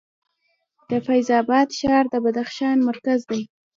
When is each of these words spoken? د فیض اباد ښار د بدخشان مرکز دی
د 0.89 0.91
فیض 1.05 1.27
اباد 1.41 1.69
ښار 1.79 2.05
د 2.09 2.15
بدخشان 2.25 2.77
مرکز 2.89 3.19
دی 3.29 3.41